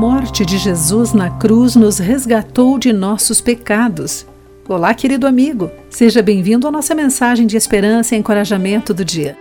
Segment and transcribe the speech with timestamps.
[0.00, 4.26] morte de Jesus na cruz nos resgatou de nossos pecados.
[4.66, 5.70] Olá, querido amigo.
[5.90, 9.36] Seja bem-vindo à nossa mensagem de esperança e encorajamento do dia.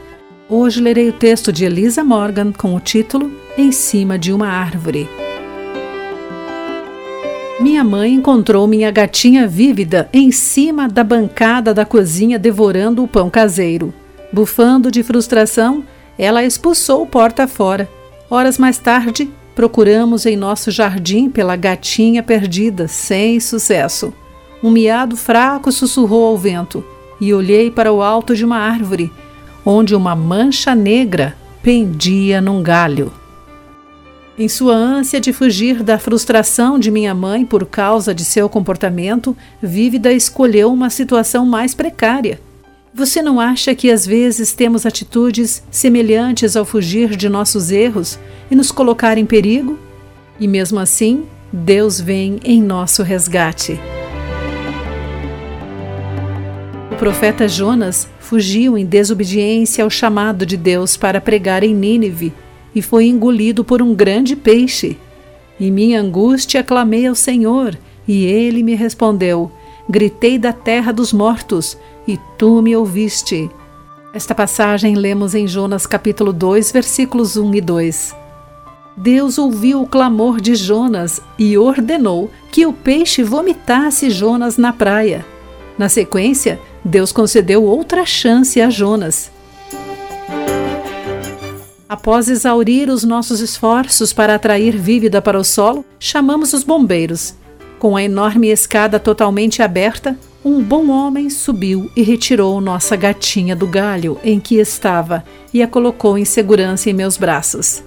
[0.50, 5.08] Hoje lerei o texto de Elisa Morgan com o título Em cima de uma árvore.
[7.58, 13.30] Minha mãe encontrou minha gatinha vívida em cima da bancada da cozinha devorando o pão
[13.30, 13.94] caseiro.
[14.34, 15.86] Bufando de frustração,
[16.18, 17.88] ela expulsou o porta fora.
[18.30, 24.14] Horas mais tarde, procuramos em nosso jardim pela gatinha perdida, sem sucesso.
[24.64, 26.82] Um miado fraco sussurrou ao vento
[27.20, 29.12] e olhei para o alto de uma árvore,
[29.66, 33.12] onde uma mancha negra pendia num galho.
[34.38, 39.36] Em sua ânsia de fugir da frustração de minha mãe por causa de seu comportamento,
[39.62, 42.40] Vívida escolheu uma situação mais precária.
[43.00, 48.20] Você não acha que às vezes temos atitudes semelhantes ao fugir de nossos erros
[48.52, 49.80] e nos colocar em perigo?
[50.38, 53.80] E mesmo assim, Deus vem em nosso resgate.
[56.92, 62.34] O profeta Jonas fugiu em desobediência ao chamado de Deus para pregar em Nínive
[62.76, 64.98] e foi engolido por um grande peixe.
[65.58, 69.50] Em minha angústia clamei ao Senhor, e ele me respondeu.
[69.90, 71.78] Gritei da terra dos mortos,
[72.10, 73.52] e tu me ouviste.
[74.12, 78.16] Esta passagem lemos em Jonas capítulo 2, versículos 1 e 2.
[78.98, 85.24] Deus ouviu o clamor de Jonas e ordenou que o peixe vomitasse Jonas na praia.
[85.78, 89.32] Na sequência, Deus concedeu outra chance a Jonas.
[91.88, 97.36] Após exaurir os nossos esforços para atrair vívida para o solo, chamamos os bombeiros.
[97.80, 103.66] Com a enorme escada totalmente aberta, um bom homem subiu e retirou nossa gatinha do
[103.66, 107.84] galho em que estava e a colocou em segurança em meus braços.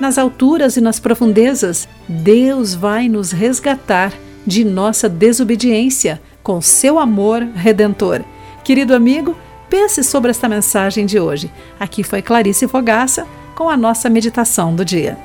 [0.00, 4.12] Nas alturas e nas profundezas, Deus vai nos resgatar
[4.46, 8.24] de nossa desobediência com seu amor redentor.
[8.62, 9.36] Querido amigo,
[9.68, 11.50] Pense sobre esta mensagem de hoje.
[11.78, 15.18] Aqui foi Clarice Fogaça com a nossa meditação do dia.